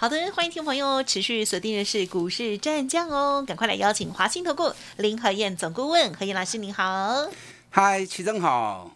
[0.00, 7.28] 好的，欢迎听众朋友持续锁定的是股市战将哦，赶快来邀请华兴投顾林和燕总顾问何燕老师，您好。
[7.68, 8.92] 嗨，齐正好，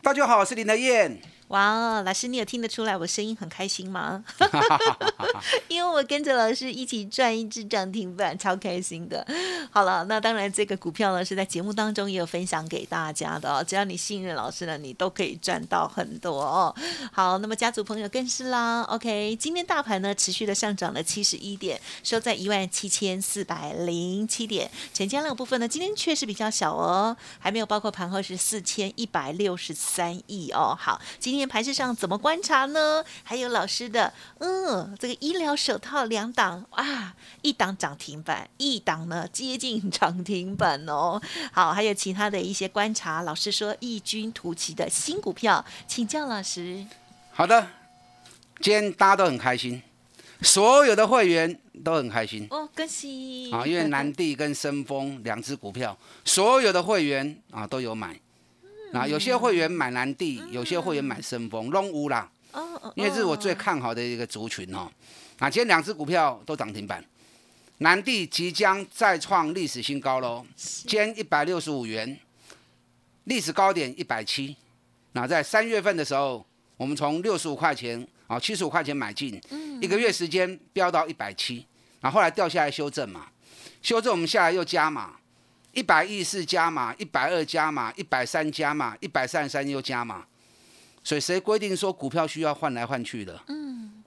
[0.00, 1.20] 大家好，我是林和燕。
[1.54, 4.24] 哇，老师，你有听得出来我声音很开心吗？
[5.68, 9.24] 因为我跟着老师一起赚一只涨停板，超开心的。
[9.70, 13.62] 好了，那当然这个股票呢是在节目当中也有分享给大家的哦。
[13.62, 16.74] 只要你信任老师呢，你都可以赚到很多哦。
[17.12, 18.82] 好，那么家族朋友更是啦。
[18.88, 24.68] OK，今天大盘呢持续的上涨了七十一点，收在一万七千四百零七点。
[24.92, 30.76] 成交量部分呢，今天确实比较小哦，还没有包括盘后是四千一百六十三亿哦。
[30.76, 33.04] 好，今今天盘市上怎么观察呢？
[33.22, 41.20] 还有老师的，嗯，这个医疗手套两档啊，一档涨停板，一档呢接近涨停板哦。
[41.52, 46.86] 好，还有其他的一些观察，老师说异军突起的新股票，请教老师。
[47.30, 47.68] 好的，
[48.62, 49.82] 今天大家都很开心，
[50.40, 53.66] 所有的会员都很开心哦，恭喜啊！
[53.66, 58.18] 因为南地跟深丰两只股票，所有的会员啊都有买。
[58.94, 62.30] 那有些会员买南地，有些会员买深丰，拢有啦。
[62.52, 64.88] 哦因为这是我最看好的一个族群哦。
[65.40, 67.04] 啊，今天两只股票都涨停板，
[67.78, 72.16] 南地即将再创历史新高喽，今天一百六十五元，
[73.24, 74.56] 历史高点一百七。
[75.10, 79.40] 那在三月份的时候，我们从六十五块钱啊七十五块钱买进，
[79.80, 81.66] 一个月时间飙到一百七，
[82.00, 83.26] 然后后来掉下来修正嘛，
[83.82, 85.16] 修正我们下来又加码。
[85.74, 90.24] 一百一四加码，一百二加码，一百三加码，一百三十三又加码，
[91.02, 93.40] 所以谁规定说股票需要换来换去的？
[93.48, 94.02] 嗯，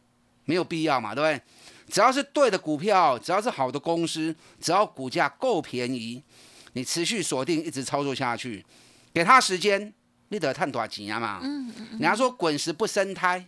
[0.45, 1.41] 没有必要嘛，对不对？
[1.89, 6.21] 只要是对的股票，只要是好的公司，只要股价够便宜，
[6.73, 8.65] 你持续锁定，一直操作下去，
[9.13, 9.93] 给他时间，
[10.29, 11.39] 你得赚多少钱啊嘛？
[11.43, 13.45] 嗯嗯人家说滚石不生胎，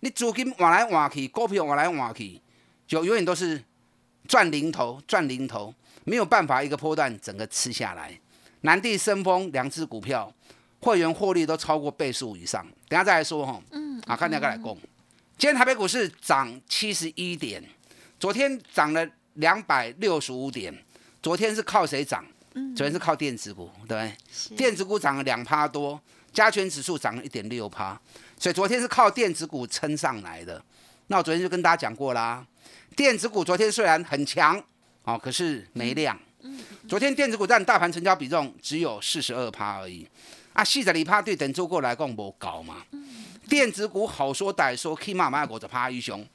[0.00, 2.40] 你资金往来往去，股票往来往去，
[2.86, 3.62] 就永远都是
[4.28, 5.74] 赚零头，赚零头。
[6.06, 8.16] 没有办法一个波段整个吃下来，
[8.60, 10.32] 南地升丰两只股票，
[10.78, 12.64] 会员获利都超过倍数以上。
[12.88, 14.78] 等下再来说哈，嗯，啊，看哪个来供。
[15.36, 17.60] 今天台北股市涨七十一点，
[18.20, 20.72] 昨天涨了两百六十五点。
[21.20, 22.24] 昨天是靠谁涨？
[22.76, 24.56] 昨天是靠电子股，对不对？
[24.56, 26.00] 电子股涨了两趴多，
[26.32, 28.00] 加权指数涨了一点六趴，
[28.38, 30.64] 所以昨天是靠电子股撑上来的。
[31.08, 32.46] 那我昨天就跟大家讲过啦，
[32.94, 34.62] 电子股昨天虽然很强。
[35.06, 36.18] 哦，可是没量。
[36.88, 40.06] 昨天电子股占大盘成交比重只有四十二趴而已。
[40.52, 42.82] 啊，细仔里趴对等周过来讲无高嘛。
[43.48, 46.26] 电子股好说歹说，起码买股就趴一雄。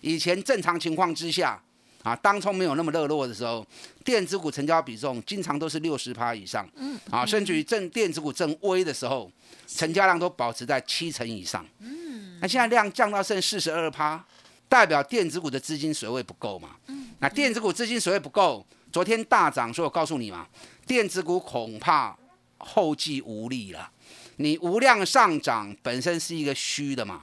[0.00, 1.60] 以前正常情况之下，
[2.04, 3.66] 啊，当冲没有那么热络的时候，
[4.04, 6.68] 电子股成交比重经常都是六十趴以上。
[6.76, 6.96] 嗯。
[7.10, 9.28] 啊，甚至于正电子股正微的时候，
[9.66, 11.66] 成交量都保持在七成以上。
[11.80, 12.38] 嗯。
[12.40, 14.24] 那现在量降到剩四十二趴，
[14.70, 16.76] 代表电子股的资金水位不够嘛？
[17.18, 20.46] 那电子股资金水位不够，昨天大涨，所以我告诉你嘛，
[20.86, 22.16] 电子股恐怕
[22.58, 23.90] 后继无力了。
[24.36, 27.22] 你无量上涨本身是一个虚的嘛，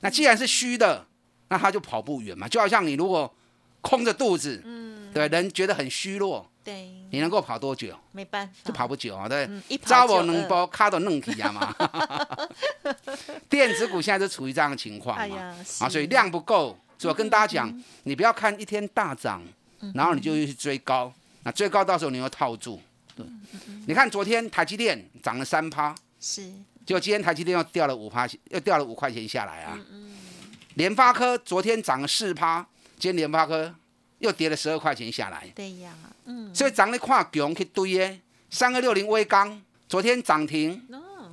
[0.00, 1.06] 那既然是虚的，
[1.48, 2.48] 那它就跑不远嘛。
[2.48, 3.30] 就好像你如果
[3.82, 7.94] 空着肚子，嗯，对，人觉得很虚弱，对，你能够跑多久？
[8.10, 9.46] 没办法，就跑不久啊，对，
[9.84, 11.74] 扎我能包卡都弄起啊嘛。
[13.50, 16.76] 电子股现在就处于这样的情况嘛，啊，所以量不够。
[16.98, 19.42] 所以我跟大家讲，你不要看一天大涨，
[19.94, 21.12] 然后你就去追高，
[21.42, 22.80] 那追高到时候你又套住。
[23.14, 23.24] 对，
[23.86, 26.50] 你看昨天台积电涨了三趴，是，
[26.86, 29.78] 结果今天台积电又掉了五趴，又掉了五块钱下来啊。
[30.74, 32.66] 联发科昨天涨了四趴，
[32.98, 33.74] 今天联发科
[34.18, 35.46] 又跌了十二块钱下来。
[35.54, 35.92] 对呀，
[36.24, 36.54] 嗯。
[36.54, 38.20] 所以涨了跨强去堆耶，
[38.50, 40.86] 三二六零微钢昨天涨停，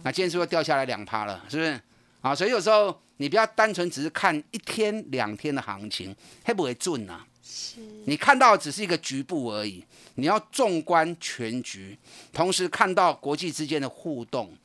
[0.03, 1.43] 那今天是不是掉下来两趴了？
[1.49, 1.79] 是不是？
[2.21, 2.99] 啊，所以有时候。
[3.17, 7.19] 你不要单纯只是看一天两天的行情，会不会准呢？
[7.43, 9.83] 是，你看到只是一个局部而已，
[10.15, 11.97] 你要纵观全局，
[12.31, 14.55] 同时看到国际之间的互动，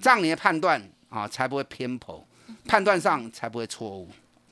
[0.00, 2.24] 这样你的判断啊才不会偏颇，
[2.64, 4.08] 判断上才不会错误。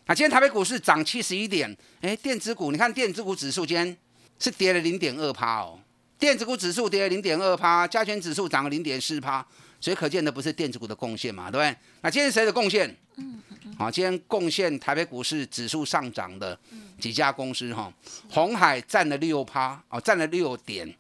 [0.07, 3.97] 那今天台北股市涨七十一点，哎，电子股，你看电子股指数今天
[4.39, 5.79] 是跌了零点二趴哦，
[6.19, 9.47] 电子股指数跌了零点二趴，加权指数涨了零点四趴，
[9.81, 11.77] 所以可见的不是电子股的贡献嘛，对不对？
[12.01, 12.97] 那今天谁的贡献？
[13.17, 13.43] 嗯。
[13.79, 16.59] 好，今天贡献台北股市指数上涨的
[16.99, 17.93] 几家公司哈，
[18.31, 20.91] 红海占了六趴，哦，占了六点，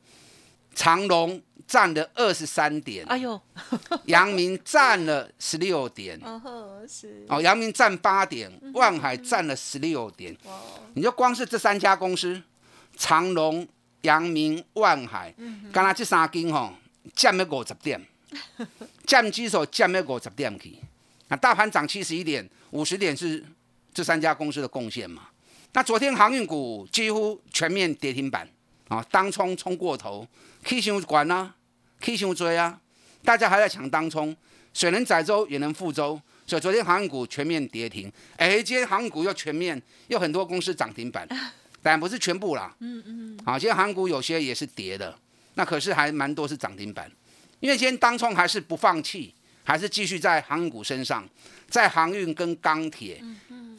[0.75, 3.41] 长隆占了二十三点，哎呦，
[4.05, 10.37] 阳明占了十六点，哦是，哦，阳明占八点，万海占了十六点，
[10.93, 12.43] 你就光是这三家公司，
[12.99, 13.67] 长隆、
[14.07, 15.35] 阳明、万海，
[15.73, 16.73] 刚才这三间吼，
[17.15, 18.01] 占了五十点，
[19.07, 20.79] 占指数占了五十点去，
[21.29, 23.45] 那大盘涨七十一点，五十点是
[23.93, 25.29] 这三家公司的贡献嘛？
[25.73, 28.49] 那昨天航运股几乎全面跌停板。
[28.89, 30.25] 啊，当冲冲过头
[30.63, 31.53] ，K 线管啊
[32.01, 32.81] ，K 线追啊，
[33.25, 34.37] 大家还在抢当冲，
[34.73, 41.27] 水能载舟也能覆舟，所以昨天航运股全面跌停，哎，今天航运股又全面，又很多公司涨停板，
[41.83, 45.17] 但不是全部啦，嗯嗯，啊，今天航运股有些也是跌的，
[45.55, 47.11] 那可是还蛮多是涨停板，
[47.61, 49.35] 因为今天当冲还是不放弃，
[49.65, 51.29] 还是继续在航运股身上，
[51.69, 53.23] 在航运跟钢铁，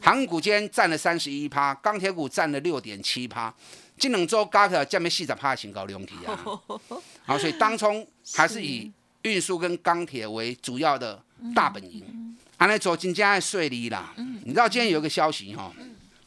[0.00, 3.52] 航运股今天占了三十一趴，钢铁股占了六点七趴。
[3.98, 6.38] 这两周加起来，这么四十趴新高量体啊！
[7.26, 8.88] 好，所以当冲还是以
[9.22, 11.20] 运输跟钢铁为主要的
[11.52, 12.36] 大本营。
[12.58, 14.14] 安尼做真正爱顺利啦。
[14.44, 15.72] 你知道今天有一个消息哈，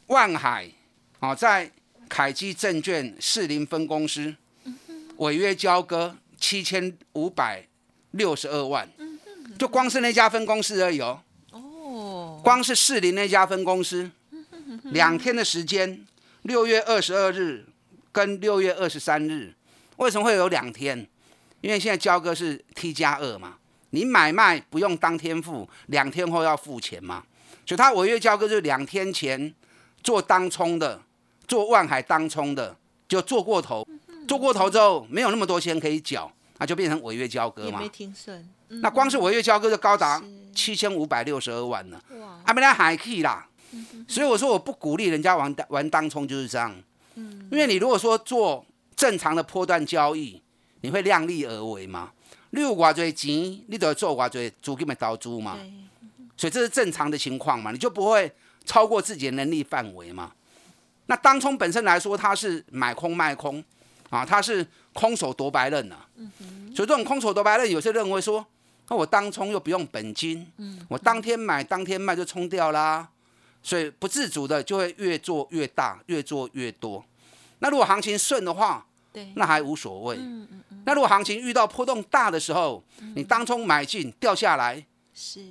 [0.07, 0.69] 万海
[1.21, 1.71] 哦在
[2.09, 4.35] 凯基证券士林分公司
[5.17, 7.65] 违约交割七千五百
[8.11, 8.89] 六十二万，
[9.57, 11.21] 就光是那家分公司而已哦。
[11.51, 14.11] 哦，光是士林那家分公司，
[14.91, 16.05] 两天的时间。
[16.43, 17.67] 六月二十二日
[18.11, 19.53] 跟六月二十三日，
[19.97, 21.07] 为什么会有两天？
[21.61, 23.57] 因为现在交割是 T 加二嘛，
[23.91, 27.23] 你买卖不用当天付，两天后要付钱嘛，
[27.63, 29.53] 所以他违约交割就是两天前
[30.01, 31.03] 做当冲的，
[31.51, 32.73] 做万海当冲的
[33.09, 33.85] 就做过头，
[34.25, 37.77] 做过头之后没有那么多钱可以缴，那就变成违约交割嘛。
[37.77, 38.47] 没听顺。
[38.69, 40.23] 那光是违约交割就高达
[40.55, 42.01] 七千五百六十二万了。
[42.21, 42.39] 哇！
[42.45, 43.49] 还没来海气啦。
[44.07, 46.73] 所以我说我不鼓励人家玩玩当冲就是这样，
[47.15, 48.65] 嗯，因为你如果说做
[48.95, 50.41] 正常的波段交易，
[50.79, 52.13] 你会量力而为嘛？
[52.51, 55.57] 你有偌多钱，你都要做偌多租金的投资嘛，
[56.37, 58.31] 所以这是正常的情况嘛，你就不会
[58.63, 60.31] 超过自己的能力范围嘛。
[61.11, 63.61] 那当冲本身来说，它是买空卖空
[64.09, 65.97] 啊，它是空手夺白刃呐，
[66.73, 68.45] 所以这种空手夺白刃，有些认为说，
[68.87, 73.09] 那我当冲又不用本金，嗯，我当天买当天卖就冲掉啦。
[73.61, 77.03] 所以不自主的就会越做越大，越做越多。
[77.59, 80.15] 那如果行情顺的话，对，那还无所谓。
[80.15, 80.83] 嗯嗯嗯。
[80.85, 82.81] 那如果行情遇到波动大的时候，
[83.15, 84.81] 你当冲买进掉下来，
[85.13, 85.45] 是，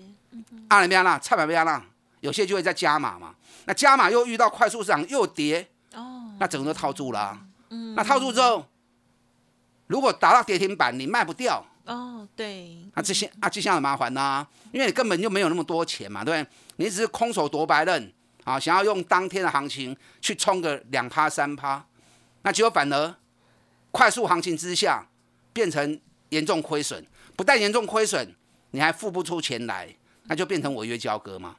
[0.68, 1.84] 阿里边啦，菜板边啦，
[2.20, 3.34] 有些就会在加码嘛。
[3.70, 5.64] 那加码又遇到快速市场又跌，
[5.94, 7.38] 哦，那整个都套住了。
[7.68, 7.94] 嗯。
[7.94, 8.66] 那套住之后，
[9.86, 11.64] 如果达到跌停板，你卖不掉。
[11.84, 12.76] 哦，对。
[12.96, 16.50] 那这些啊，这些很麻烦呐，因为你根本就没有那么多钱嘛，对不对？
[16.78, 18.12] 你只是空手夺白刃
[18.42, 21.86] 啊，想要用当天的行情去冲个两趴三趴，
[22.42, 23.14] 那结果反而
[23.92, 25.06] 快速行情之下
[25.52, 26.00] 变成
[26.30, 27.06] 严重亏损，
[27.36, 28.34] 不但严重亏损，
[28.72, 29.94] 你还付不出钱来，
[30.24, 31.54] 那就变成违约交割嘛。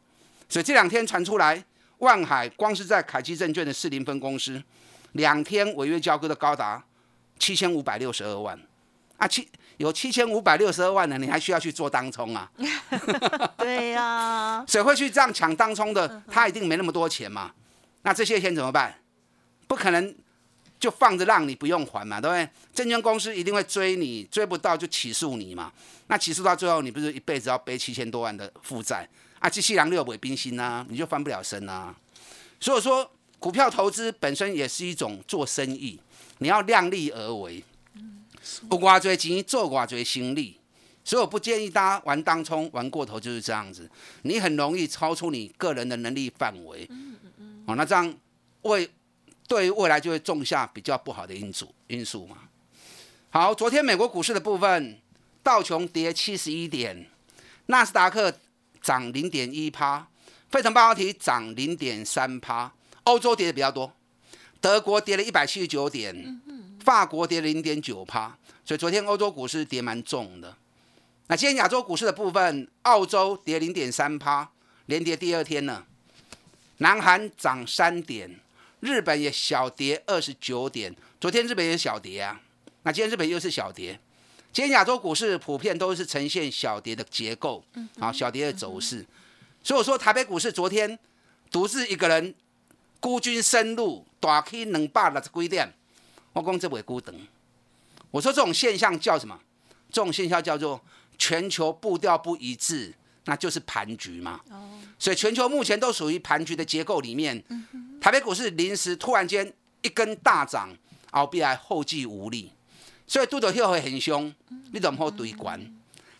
[0.49, 1.63] 所以这两天传出来，
[2.01, 4.62] 万海光是在凯基证券的四零分公司，
[5.13, 6.83] 两天违约交割的高达
[7.39, 8.59] 七千五百六十二万
[9.18, 9.48] 啊七。
[9.77, 12.51] 有七千五百六十二万呢，你还需要去做当冲啊？
[13.57, 16.21] 对呀，谁会去这样抢当冲的？
[16.27, 17.51] 他一定没那么多钱嘛。
[18.04, 18.94] 那这些钱怎么办？
[19.68, 20.15] 不可能
[20.80, 22.47] 就放着让你不用还嘛，对不对？
[22.75, 25.71] 证券公司一定会追你，追不到就起诉你嘛。
[26.07, 29.07] 那起诉到最后，你不是一辈子要背七千多万的负债
[29.42, 29.50] 啊？
[29.50, 31.94] 机器人六尾冰心呐，你就翻不了身啊。
[32.62, 36.00] 所以说，股票投资本身也是一种做生意，
[36.38, 37.62] 你要量力而为。
[38.68, 40.57] 不挖掘钱，做挖掘心力，
[41.04, 43.90] 所以我不建议大家玩当冲，玩过头就是这样子，
[44.24, 46.88] 你很容易超出你个人的能力范围。
[46.90, 47.64] 嗯嗯嗯。
[47.68, 48.12] 哦，那这样
[48.64, 48.90] 未
[49.48, 52.38] 对未来就会种下比较不好的因素因素嘛。
[53.30, 55.00] 好，昨天美国股市的部分，
[55.44, 57.07] 道琼跌七十一点，
[57.68, 58.36] 纳斯达克
[58.81, 60.07] 涨零点一趴，
[60.50, 62.73] 费城半导体涨零点三趴，
[63.04, 63.94] 欧洲跌的比较多，
[64.59, 66.42] 德国跌了一百七十九点。
[66.83, 68.35] 法国跌零点九趴，
[68.66, 70.57] 所以昨天欧洲股市跌蛮重的。
[71.28, 74.50] 那今天亚洲股市的部分，澳洲跌零点三趴，
[74.88, 75.85] 连跌第二天了。
[76.78, 78.40] 南韩涨三点，
[78.80, 80.95] 日本也小跌二十九点。
[81.19, 82.42] 昨天日本也小跌啊，
[82.81, 84.00] 那今天日本又是小跌。
[84.53, 87.63] 今天亚洲股市普遍都是呈现小跌的结构，
[87.99, 89.05] 啊，小跌的走势。
[89.63, 90.99] 所以我说台北股市昨天
[91.49, 92.35] 独自一个人
[92.99, 95.73] 孤军深入，打开两百六十几点。
[96.33, 97.15] 我讲这尾孤等，
[98.09, 99.39] 我说这种现象叫什么？
[99.89, 100.81] 这种现象叫做
[101.17, 102.93] 全球步调不一致，
[103.25, 104.41] 那就是盘局嘛。
[104.49, 104.79] 哦。
[104.99, 107.41] 所以全球目前都属于盘局的结构里面。
[108.01, 110.75] 台北股市临时突然间一根大涨，
[111.11, 112.51] 后必来后继无力。
[113.11, 114.33] 所以拄到后会很凶，
[114.71, 115.59] 你怎么好堆关？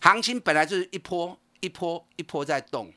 [0.02, 2.92] 行情本来就是一波一波一波在动，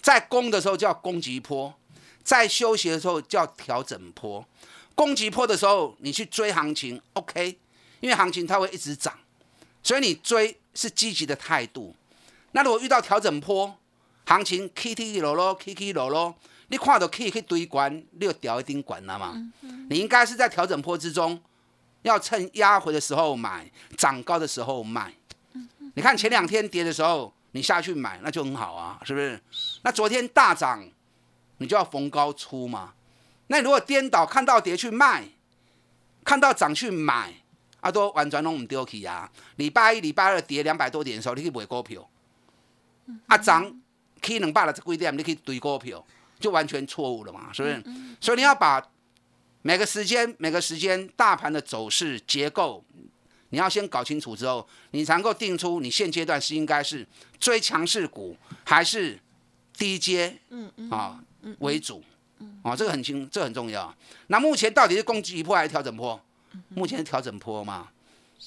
[0.00, 1.74] 在攻的时候叫攻击波，
[2.22, 4.46] 在休息的时候叫调整波。
[4.94, 7.58] 攻击波的时候，你去追行情，OK，
[7.98, 9.18] 因为行情它会一直涨，
[9.82, 11.96] 所以你追是积极的态度。
[12.52, 13.76] 那如果遇到调整波，
[14.24, 16.32] 行情起起落落，起起落落，
[16.68, 19.34] 你看到可以去堆关，你就掉一丁管了嘛。
[19.90, 21.42] 你应该是在调整波之中，
[22.02, 25.12] 要趁压回的时候买，涨高的时候卖。
[25.94, 29.40] 你看前两天跌的时候，你下去买，那就很好啊，是不是？
[29.82, 30.82] 那昨天大涨，
[31.58, 32.94] 你就要逢高出嘛。
[33.48, 35.24] 那如果颠倒，看到跌去卖，
[36.24, 37.34] 看到涨去买，
[37.80, 39.30] 啊，都完全拢唔丢弃啊。
[39.56, 42.08] 礼拜一、礼拜二跌两百多点的时候，你去买股票，
[43.26, 43.80] 啊涨
[44.22, 46.02] 起两百六十几点，你去堆股票，
[46.40, 47.84] 就完全错误了嘛，是不是？
[48.20, 48.80] 所以你要把
[49.62, 52.84] 每个时间、每个时间大盘的走势结构。
[53.50, 57.06] 你要先搞清楚之后，你才能够定出你现阶段是应该是
[57.38, 59.18] 追强势股还是
[59.76, 61.22] 低阶，嗯嗯啊
[61.58, 62.02] 为主，
[62.62, 63.94] 啊这个很清，这很重要。
[64.28, 66.18] 那目前到底是攻击波还是调整波？
[66.70, 67.90] 目前是调整波嘛，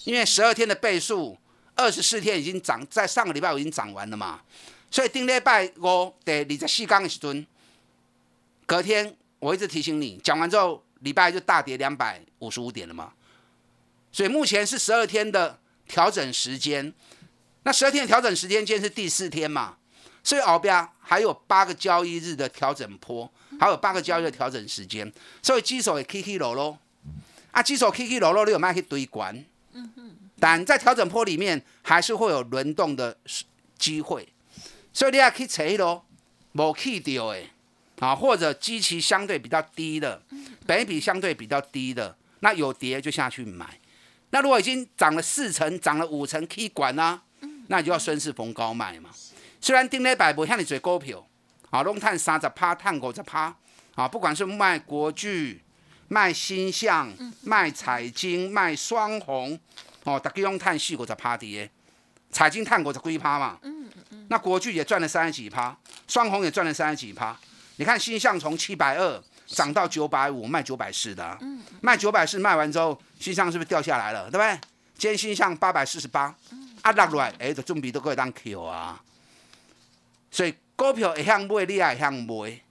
[0.05, 1.37] 因为十二天的倍数，
[1.75, 4.41] 二十四天已经涨，在上个礼拜我已经涨完了嘛，
[4.89, 7.45] 所以顶礼拜五第二十四天的时阵，
[8.65, 13.13] 隔天我一直提醒你，讲完之后礼拜就大跌两百五十五点了嘛。
[14.11, 16.91] 所以目前是十二天的调整时间，
[17.63, 19.77] 那十二天的调整时间今天是第四天嘛，
[20.23, 25.11] 所以后边还有八个交易日的调整坡，还有八个交易的调整时间，
[25.43, 26.79] 所以基手也 K K 落落，
[27.51, 33.17] 啊基手 K K 落落你有卖去堆管，嗯但在调整坡里面还是会有轮动的
[33.77, 34.27] 机会，
[34.91, 36.05] 所以你要去找咯，
[36.53, 37.41] 无去掉的
[37.99, 40.21] 啊，或者基期相对比较低的，
[40.65, 43.79] 本比相对比较低的，那有跌就下去买。
[44.31, 47.21] 那如果已经涨了四成、涨了五成，可以管啊，
[47.67, 49.09] 那你就要顺势逢高卖嘛。
[49.61, 51.25] 虽然丁磊百不像你做股票，
[51.69, 53.55] 啊，拢探三十趴、探五十趴，
[53.93, 55.61] 啊，不管是卖国巨、
[56.07, 59.57] 卖新象、卖彩金、卖双红，
[60.03, 61.69] 哦，大家拢探四五十趴的，
[62.31, 63.59] 彩金探五十几趴嘛。
[63.61, 67.39] 嗯嗯那国巨也赚了三十几趴，双红也赚了三十几趴。
[67.77, 69.23] 你看新象从七百二。
[69.45, 71.37] 涨到九百五，卖九百四的，
[71.81, 74.29] 卖九百四，卖完之后，新象是不是掉下来了？
[74.29, 74.59] 对不对？
[74.97, 76.33] 今天新象八百四十八，
[76.81, 79.01] 啊落来，哎，就准备都可以当 Q 啊。
[80.31, 82.61] 所以股票会向买，你也向买，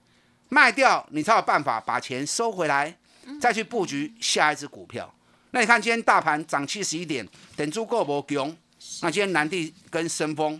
[0.49, 2.97] 卖掉你才有办法把钱收回来，
[3.39, 5.13] 再去布局下一只股票。
[5.51, 8.55] 那你看今天大盘涨七十一点，等住够不强？
[9.01, 10.59] 那今天南地跟深丰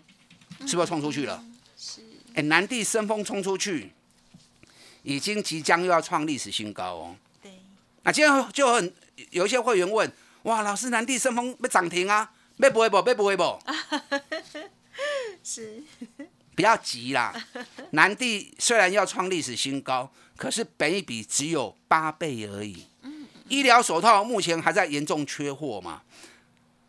[0.66, 1.44] 是不是冲出去了？
[1.78, 2.02] 是。
[2.36, 3.92] 哎，南地深丰冲出去。
[5.06, 7.16] 已经即将又要创历史新高哦。
[7.42, 7.52] 对。
[8.02, 8.94] 那今天就很
[9.30, 10.12] 有一些会员问：
[10.44, 12.32] 哇，老师，南地升风被涨停啊？
[12.58, 12.96] 要不会不？
[12.98, 13.60] 要不会不？
[15.44, 15.84] 是。
[16.56, 17.34] 不要急啦。
[17.92, 22.88] 南地虽然要创历史新高，可是本一比只有八倍而已。
[23.04, 23.28] 嗯。
[23.48, 26.02] 医疗手套目前还在严重缺货嘛？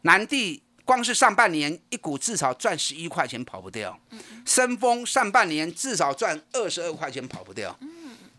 [0.02, 3.98] 南地光是上半年一股至少赚十一块钱跑不掉。
[4.10, 4.20] 嗯。
[4.46, 7.76] 升风上半年至少赚二十二块钱跑不掉。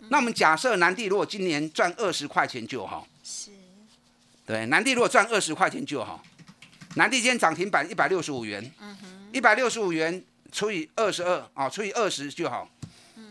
[0.07, 0.09] 嗯。
[0.09, 3.51] 那我们假设南地如果今年赚二十块钱就好，是，
[4.45, 6.23] 对，南地如果赚二十块钱就好，
[6.95, 8.71] 南地今天涨停板一百六十五元，
[9.33, 12.69] 一百六十五元除以二十二啊，除以二十就好，
[13.15, 13.25] 嗯，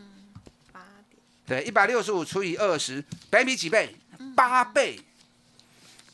[0.71, 3.97] 八点，对，一百六十五除以二十，北比几倍？
[4.35, 5.00] 八倍，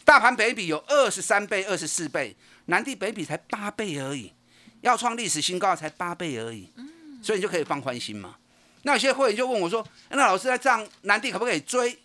[0.04, 4.32] 大盘北比有二十三倍、二十四倍，南地北比才八倍而已，
[4.80, 8.36] 要创历史新高才八倍而已，嗯，所以你就可以放宽心嘛。
[8.82, 11.98] 那有些会员就问我说：“那老师，那这样南地可不可以追？”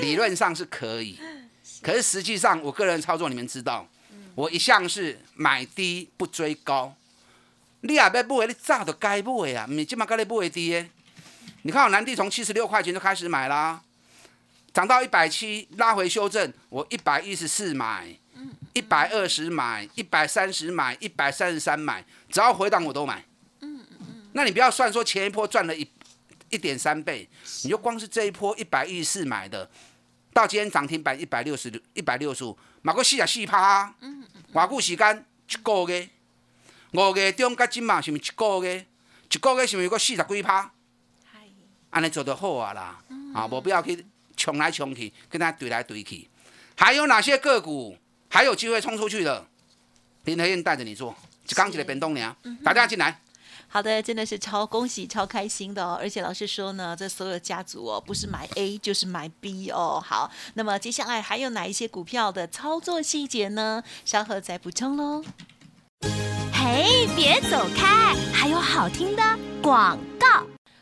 [0.00, 1.18] 理论上是可以，
[1.82, 3.88] 可是实际上我个人操作，你们知道，
[4.34, 6.94] 我一向是买低不追高。
[7.80, 9.64] 你也要买，你早就该买啊！
[9.68, 10.86] 你今嘛该你买低。
[11.62, 13.80] 你看我南地从七十六块钱就开始买啦，
[14.74, 18.14] 涨到一百七，拉回修正，我一百一十四买，
[18.74, 23.24] 一百二十买，一百三十买，一百三十三买，只要回档我都买。
[24.38, 25.84] 那你不要算说前一波赚了一
[26.48, 27.28] 一点三倍，
[27.64, 29.68] 你就光是这一波一百一十四买的，
[30.32, 36.08] 到今天涨停板一百六十六一百六十五，买个四十四趴，嗯嗯，偌久时间一个月，
[36.92, 38.86] 五月中到今嘛是咪一个月，
[39.28, 40.70] 一个月是咪个四十几趴？
[41.90, 43.02] 安尼做得好啊啦，
[43.34, 46.28] 啊，无必要去冲来冲去，跟他怼来怼去。
[46.76, 47.98] 还有哪些个股
[48.30, 49.44] 还有机会冲出去的？
[50.26, 51.12] 林德燕带着你做，
[51.56, 53.20] 刚起来变动呢，大家进来。
[53.68, 55.98] 好的，真的是超恭喜、超开心的哦！
[56.00, 60.02] 而且老师说呢，这所有家族哦，不是买 A 就是买 B 哦。
[60.04, 63.84] 好，那么接下来还有哪一些股票的操作细节呢？
[64.04, 65.22] 稍后再补充喽。
[66.52, 69.22] 嘿，别走开，还有好听的
[69.62, 70.17] 广告。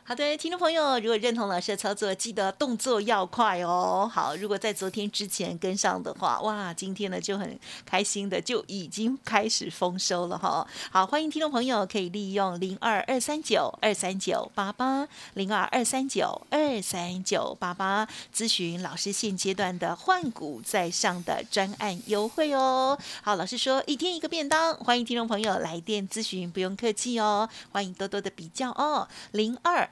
[0.08, 4.08] 好的，听众朋友，如果认同老师的操作，记得动作要快哦。
[4.08, 10.64] 好，如果在昨天之前跟上的话，哇，今天呢就很开心的就已经开始丰收了哈。
[10.92, 22.96] 好，欢迎听众朋友可以利用零二二三九二三九八八零二二三九二三九八八咨询老师现阶段的换股在上的专案优惠哦。
[23.24, 27.48] 好，老师说一天一个便当，欢迎听众朋友来电咨询，不用客气哦。
[27.72, 29.90] 欢迎多多的比较哦，零二。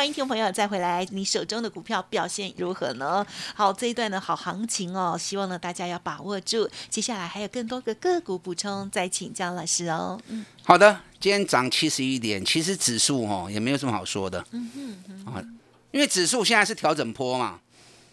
[0.00, 3.22] 欢迎听众朋友再回来，你手中的股票表现如何呢？
[3.54, 6.66] 好，这一段的好行情哦，希望呢大家要把握住。
[6.88, 10.18] 接下来还有更多个个股补充，再请教老师哦。
[10.28, 14.42] 嗯，好的，今天涨七十一点，其实指数哦也没有什么好说的。
[14.52, 14.70] 嗯
[15.06, 15.44] 哼，啊，
[15.90, 17.60] 因为指数现在是调整坡嘛，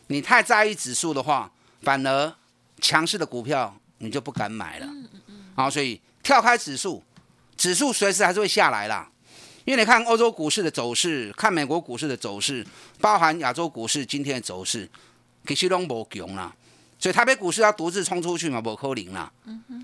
[0.08, 1.50] 你太在意指数的话，
[1.84, 2.34] 反而
[2.82, 4.86] 强势的股票你就不敢买了。
[4.86, 5.36] 嗯嗯嗯。
[5.56, 7.02] 好，所以跳开指数，
[7.56, 9.10] 指数随时还是会下来啦。
[9.68, 12.66] 因为你看欧洲股市的走势，看美国股市的走势，
[13.02, 14.90] 包含亚洲股市今天的走势，
[15.46, 16.56] 其实都无强啦。
[16.98, 19.30] 所以台北股市要独自冲出去嘛，无可能啦。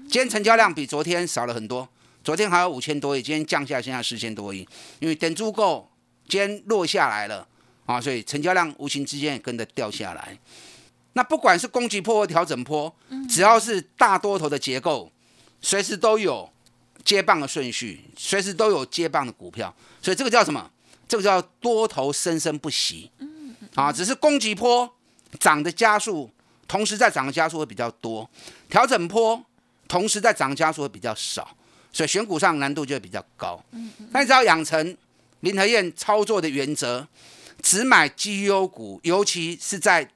[0.07, 1.85] 今天成交量比昨天少了很多，
[2.23, 4.65] 昨天还有五千多亿，今天降下现在四千多亿。
[4.99, 5.89] 因为等足够，
[6.29, 7.45] 今天落下来了
[7.85, 10.39] 啊，所以成交量无形之间也跟着掉下来。
[11.11, 12.95] 那不管是攻击波或调整波，
[13.29, 15.11] 只要是大多头的结构，
[15.59, 16.52] 随时都有。
[17.03, 20.69] 接棒的顺序，随时都有接棒的股票，所以这个叫什么？
[21.07, 23.11] 这个叫多头生生不息。
[23.75, 24.87] 啊，只是攻击坡
[25.39, 26.29] 涨的加速，
[26.67, 28.23] 同时在涨的加速会比较多；
[28.69, 29.43] 调整坡
[29.87, 31.55] 同时在涨加速会比较少，
[31.91, 33.59] 所以选股上难度就会比较高。
[33.71, 34.95] 嗯那你只要养成
[35.39, 37.07] 林和燕操作的原则，
[37.63, 40.07] 只买绩优股，尤其是在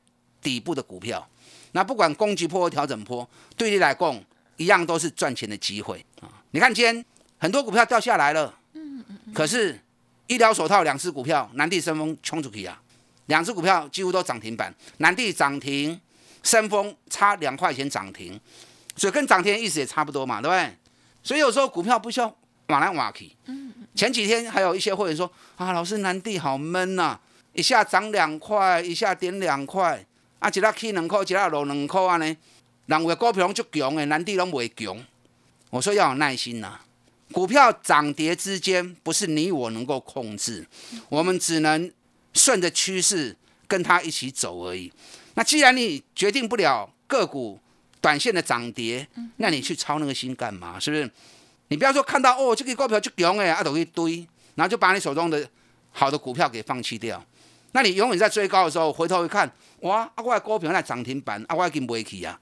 [0.42, 1.28] 底部的股票。
[1.72, 4.24] 那不管攻击坡或调整坡，对你来讲
[4.58, 6.30] 一样都是赚钱的机会啊。
[6.52, 7.06] 你看，今天
[7.38, 9.80] 很多股票掉下来了，嗯嗯可是
[10.28, 12.82] 医疗手套两只股票，南地升风冲出去啊，
[13.28, 16.00] 两只股票几乎都涨停板，南地涨停，
[16.44, 18.40] 升风差两块钱涨停，
[18.96, 20.74] 所以跟涨停的意思也差不多嘛，对不对？
[21.22, 22.36] 所以有时候股票不需要
[22.68, 23.30] 往来往去。
[23.46, 23.88] 嗯嗯。
[23.94, 27.20] 前几天还有一些会员说啊，老师南地好闷呐，
[27.52, 30.06] 一下涨两块，一下跌两块，
[30.40, 32.38] 啊，一下起两块，一下落两块啊呢，
[32.86, 34.98] 人为股票拢足强的，南地拢未强。
[35.70, 36.80] 我说要有耐心呐，
[37.32, 40.66] 股票涨跌之间不是你我能够控制，
[41.10, 41.92] 我们只能
[42.34, 43.36] 顺着趋势
[43.68, 44.92] 跟它一起走而已。
[45.36, 47.60] 那既然你决定不了个股
[48.00, 50.80] 短线的涨跌，那你去操那个心干嘛？
[50.80, 51.10] 是不是？
[51.68, 54.26] 你不要说看到哦，这个股票就强哎，啊都一堆，
[54.56, 55.48] 然后就把你手中的
[55.92, 57.22] 好的股票给放弃掉。
[57.74, 59.52] 那你永远在追高的时候回头一看，
[59.82, 62.40] 哇，啊我的股票在涨停板，啊我已经没去啊，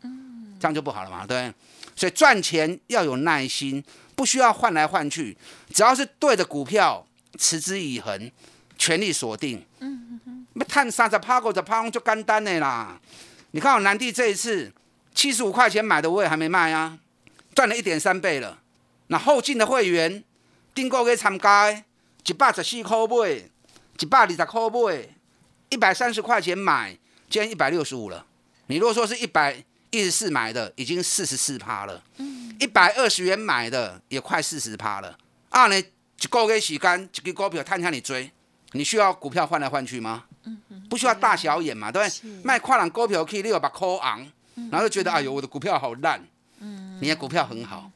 [0.59, 1.51] 这样就不好了嘛，对。
[1.95, 3.81] 所以赚钱要有耐心，
[4.15, 5.37] 不需要换来换去，
[5.73, 8.29] 只要是对的股票，持之以恒，
[8.77, 9.65] 全力锁定。
[9.79, 10.47] 嗯嗯嗯。
[10.53, 12.99] 那探三十趴、五十趴就简单的啦。
[13.51, 14.71] 你看我南帝这一次
[15.13, 16.99] 七十五块钱买的，我也还没卖啊，
[17.53, 18.59] 赚了一点三倍了。
[19.07, 20.21] 那后进的会员
[20.73, 21.83] 订购给参加，
[22.25, 23.41] 一百十四块买，
[23.99, 25.09] 一百二十块买，
[25.69, 26.97] 一百三十块钱买，
[27.29, 28.25] 今天一百六十五了。
[28.67, 29.63] 你如果说是一百。
[29.95, 32.03] 一十四买的已经四十四趴了，
[32.59, 35.17] 一百二十元买的也快四十趴了。
[35.49, 38.29] 二呢，一个月时间，一个股票探向你追，
[38.73, 40.25] 你需要股票换来换去吗？
[40.89, 42.29] 不需要大小眼嘛，对不对？
[42.43, 44.19] 卖跨栏股票可以六百块昂，
[44.69, 46.21] 然后就觉得哎呦我的股票好烂，
[46.99, 47.89] 你的股票很好，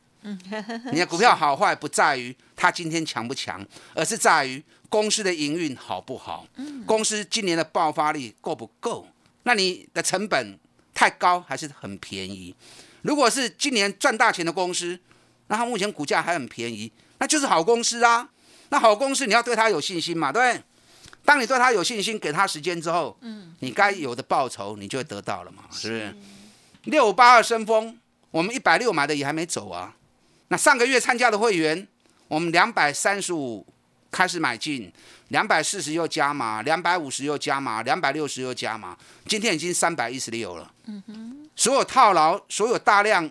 [0.92, 6.48] 你的股票好坏不在于它今天强不强，而是在于公司的营运好不好，
[6.86, 9.08] 公司今年的爆发力够不够，
[9.44, 10.58] 那你的成本
[11.00, 12.54] 太高还是很便宜？
[13.04, 15.00] 如果是今年赚大钱的公司，
[15.48, 18.28] 那它目前股价还很便宜，那就是好公司啊。
[18.68, 20.64] 那好公司你要对它有信心嘛，对不对？
[21.24, 26.16] 当你对它有信心，给它时间之后，嗯，你该有的报酬你就会得到了嘛，是不是？
[26.92, 27.98] 六八二升风，
[28.32, 29.96] 我们一百六买的也还没走啊。
[30.50, 31.88] 那上个月参加的会员，
[32.28, 33.66] 我们两百三十五
[34.12, 34.91] 开始买进，
[35.30, 40.72] 两百四十又加码，两百五十又加码，两百六十又加码，今天已经三百一十六了。
[40.86, 43.30] 嗯哼，所有套牢，所有大量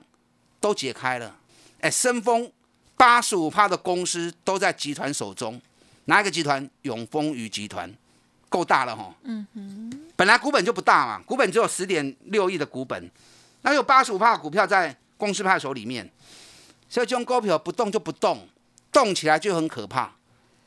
[0.60, 1.36] 都解开了。
[1.80, 2.50] 哎，深丰
[2.96, 5.60] 八十五趴的公司都在集团手中，
[6.04, 6.68] 哪一个集团？
[6.82, 7.92] 永丰余集团，
[8.48, 9.12] 够大了哈。
[9.24, 13.10] 嗯哼，本来股本就不大嘛，股本只有十点六亿的股本。
[13.62, 16.08] 那有八十五帕股票在公司派手里面，
[16.88, 18.48] 所以这种股票不动就不动，
[18.92, 20.12] 动起来就很可怕。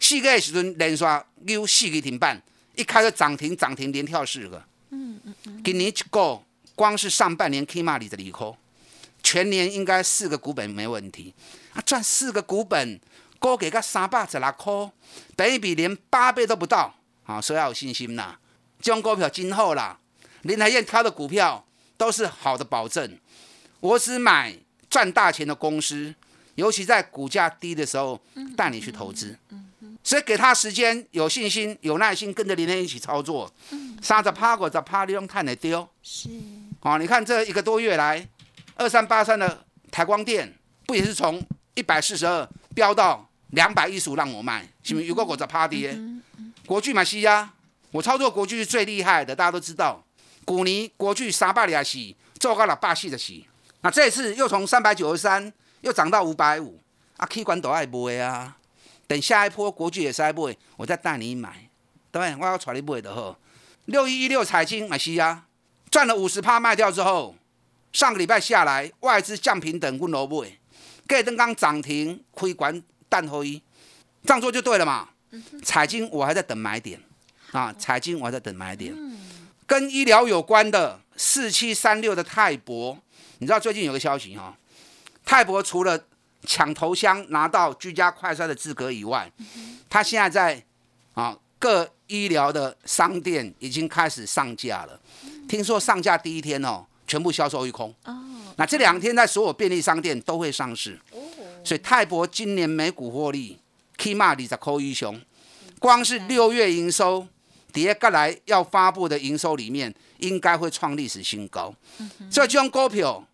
[0.02, 1.06] 四个时阵连续
[1.46, 2.42] 有四个停板，
[2.76, 4.62] 一开个涨停涨停连跳四个。
[4.90, 5.64] 嗯嗯嗯。
[5.64, 6.42] 今年一个
[6.76, 8.58] 光是上半年起码里的利空，
[9.24, 11.34] 全年应该四个股本没问题。
[11.74, 13.00] 啊，赚四个股本，
[13.40, 14.92] 高给个三百十六块，
[15.38, 16.94] 等于比连八倍都不到。
[17.24, 18.38] 啊，所以要有信心呐。
[18.82, 19.98] 这种股票今后啦，
[20.42, 21.66] 林海燕挑的股票。
[21.98, 23.16] 都是好的保证，
[23.80, 24.58] 我只买
[24.90, 26.12] 赚大钱的公司，
[26.56, 28.20] 尤其在股价低的时候
[28.58, 29.38] 带你去投资，
[30.04, 36.30] 所以给他时间，有信心，有耐心，跟着林天一起操作，嗯杀着趴过着趴，利用碳来丢，是，
[36.82, 38.28] 哦，你看这一个多月来，
[38.76, 40.52] 二三八三的台光电
[40.86, 41.42] 不也是从
[41.76, 45.06] 一百四十二飙到两百一十五让我卖，是不是？
[45.08, 45.96] 如果我在趴跌，
[46.66, 47.54] 国巨买西呀，
[47.92, 50.04] 我操作国巨是最厉害的，大家都知道。
[50.44, 53.46] 古尼国巨三百二十，做到了八四的起。
[53.82, 56.82] 那这次又从三百九十三又涨到五百五，
[57.18, 58.58] 啊，K 管都爱买啊。
[59.12, 61.68] 等下一波国际也是爱买，我再带你买，
[62.12, 63.38] 对我要带你买的好。
[63.88, 65.48] 六一一六彩金买西啊，
[65.90, 67.36] 赚了五十趴卖掉之后，
[67.92, 70.48] 上个礼拜下来外资降平等，我老买。
[71.06, 73.62] 盖登刚涨停，亏管淡后一，
[74.24, 75.10] 这样做就对了嘛。
[75.62, 76.98] 彩金我还在等买点
[77.52, 78.96] 啊，彩金我还在等买点。
[79.68, 82.98] 跟医疗有关的四七三六的泰博，
[83.40, 84.58] 你知道最近有个消息哈，
[85.26, 86.02] 泰博除了
[86.46, 89.32] 抢头香拿到居家快筛的资格以外，
[89.90, 90.64] 他现在在
[91.14, 95.00] 啊各医疗的商店已经开始上架了。
[95.48, 97.94] 听说上架第一天哦，全部销售一空。
[98.06, 98.18] 哦，
[98.58, 101.00] 那这两天在所有便利商店都会上市。
[101.12, 101.20] 哦，
[101.64, 103.60] 所以泰博今年每股获利
[103.98, 105.20] 起码二十块以上，
[105.80, 107.28] 光是六月营收。
[107.74, 111.74] 底下来要发布的营收里面，应该会创历史新高。
[112.30, 113.26] 所以这种股票，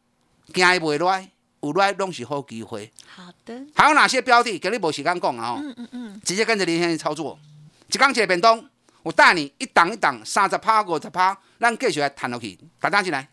[0.54, 1.28] 惊伊未来，
[1.62, 2.92] 有来拢是好机会。
[3.08, 3.66] 好的。
[3.76, 4.58] 还有哪些标的？
[4.60, 5.60] 给你无时间讲啊！
[5.62, 6.22] 嗯嗯嗯。
[6.24, 7.38] 直接跟着林先生操作。
[7.92, 8.68] 一钢铁变动，
[9.04, 12.58] 我带你一档一档，三十趴五十趴，咱继续来谈落去。
[12.80, 13.28] 大家进来。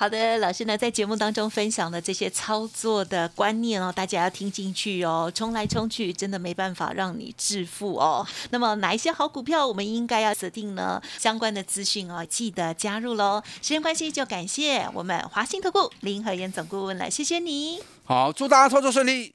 [0.00, 5.30] 好的，老师呢在节目当中分享的这些操作的观念哦，大家要听进去哦。
[5.34, 8.26] 冲来冲去，真的没办法让你致富哦。
[8.48, 11.02] 那么哪一些好股票我们应该要锁定呢？
[11.18, 13.42] 相关的资讯哦，记得加入喽。
[13.60, 17.80] 时间关系，就感谢我们华信投顾林和燕总顾问了，谢谢你。
[18.04, 19.34] 好，祝大家操作顺利。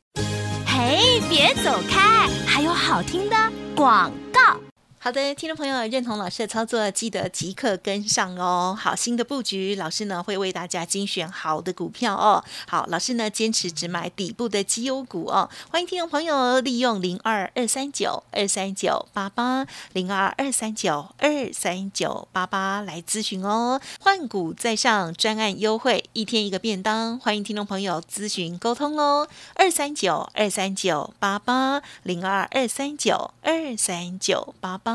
[0.66, 3.36] 嘿，别走开，还有好听的
[3.76, 4.60] 广告。
[5.06, 8.76] 好的，听众朋友认同老师的操作，记得即刻跟上哦。
[8.76, 12.44] 好，新的布局，老师呢会为大家精选好的股票哦。
[12.68, 15.48] 好，老师呢坚持只买底部的绩优股哦。
[15.70, 23.80] 欢迎听众朋友利用零二二三九二三九八八零二二三九二三九八八来咨询哦。
[24.00, 29.28] 换股再上专案优惠，一天一个便当，欢迎听众朋友咨询沟通哦。
[29.54, 34.95] 二三九二三九八八零二二三九二三九八八。